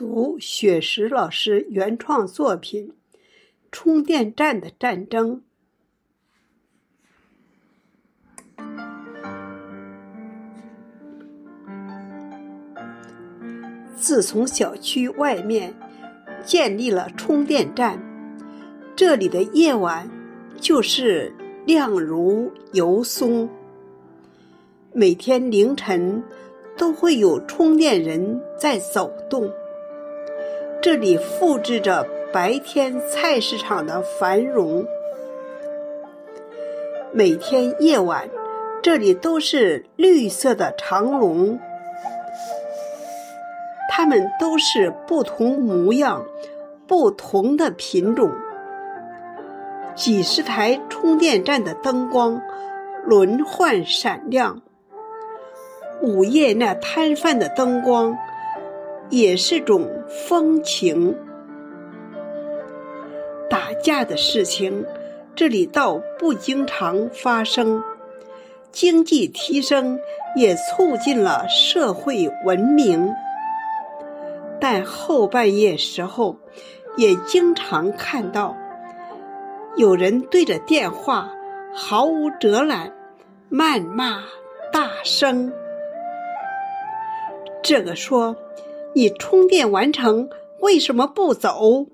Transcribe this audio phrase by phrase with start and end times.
[0.00, 2.94] 读雪石老师原创作品
[3.70, 5.42] 《充电站的战争》。
[13.94, 15.74] 自从小区外面
[16.46, 18.02] 建立了充电站，
[18.96, 20.10] 这里的夜晚
[20.58, 21.30] 就是
[21.66, 23.46] 亮如油松。
[24.94, 26.24] 每天凌晨
[26.78, 29.52] 都会有充电人在走动。
[30.82, 34.86] 这里复制着白天菜市场的繁荣。
[37.12, 38.30] 每天夜晚，
[38.82, 41.58] 这里都是绿色的长龙。
[43.90, 46.24] 它们都是不同模样、
[46.86, 48.32] 不同的品种。
[49.94, 52.40] 几十台充电站的灯光
[53.04, 54.62] 轮换闪亮。
[56.00, 58.16] 午夜那摊贩的灯光。
[59.10, 59.90] 也是种
[60.28, 61.16] 风情。
[63.48, 64.86] 打架的事情，
[65.34, 67.82] 这里倒不经常发生。
[68.70, 69.98] 经济提升
[70.36, 73.12] 也促进了社会文明，
[74.60, 76.36] 但后半夜时候，
[76.96, 78.56] 也经常看到
[79.76, 81.32] 有人对着电话
[81.74, 82.92] 毫无遮拦，
[83.50, 84.22] 谩骂
[84.72, 85.52] 大声。
[87.60, 88.36] 这个说。
[88.94, 90.28] 你充电完成，
[90.60, 91.86] 为什么不走？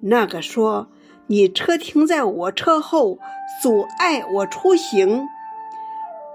[0.00, 0.88] 那个说
[1.26, 3.18] 你车停在我车后，
[3.62, 5.26] 阻碍我出行。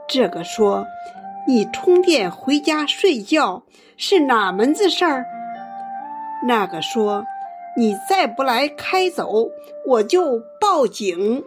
[0.07, 0.85] 这个说
[1.47, 3.63] 你充电回家睡觉
[3.97, 5.25] 是哪门子事儿？
[6.47, 7.25] 那个说
[7.75, 9.49] 你再不来开走，
[9.85, 11.43] 我就报警。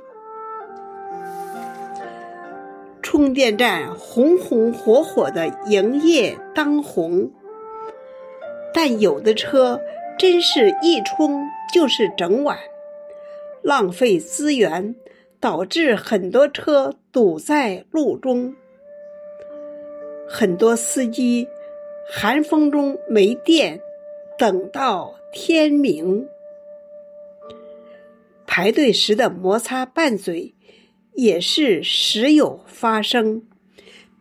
[3.01, 7.31] 充电站红红火火的营业当红。
[8.75, 9.81] 但有的车
[10.19, 12.59] 真是一充就是整晚，
[13.63, 14.95] 浪费资源，
[15.41, 18.55] 导致很多车堵在路中。
[20.29, 21.47] 很多司机
[22.11, 23.81] 寒风中没电，
[24.39, 26.27] 等到天明。
[28.47, 30.55] 排队时的摩擦拌嘴
[31.15, 33.43] 也是时有发生。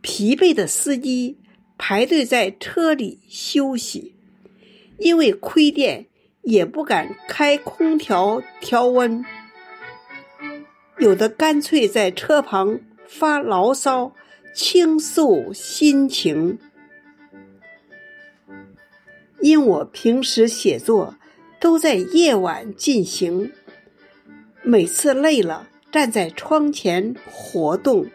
[0.02, 1.38] 疲惫的司机
[1.78, 4.16] 排队在车里休息。
[5.02, 6.06] 因为亏电，
[6.44, 9.26] 也不敢开空调调温，
[11.00, 14.14] 有的干脆在车旁发牢骚，
[14.54, 16.60] 倾诉心情。
[19.40, 21.16] 因我平时写作
[21.60, 23.52] 都在夜晚进行，
[24.62, 28.06] 每次累了，站在窗前活动，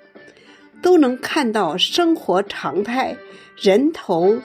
[0.80, 3.16] 都能看到生活常态，
[3.56, 4.40] 人头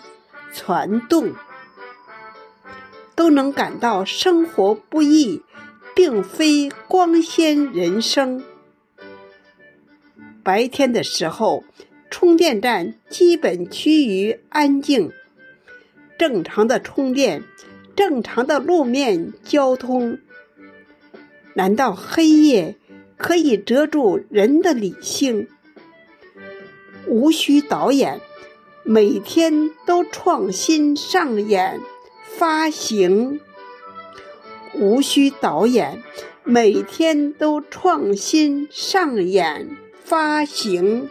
[0.52, 1.32] 攒动。
[3.16, 5.42] 都能感到生活不易，
[5.96, 8.44] 并非光鲜人生。
[10.44, 11.64] 白天的时候，
[12.10, 15.12] 充电站基本趋于安静，
[16.18, 17.44] 正常的充电，
[17.96, 20.18] 正常的路面交通。
[21.54, 22.76] 难道黑夜
[23.18, 25.48] 可以遮住人的理性？
[27.08, 28.22] 无需导演，
[28.84, 31.80] 每天都创新上演。
[32.42, 33.40] 发行
[34.74, 36.02] 无需导演
[36.44, 41.08] 每天都创新上演发行。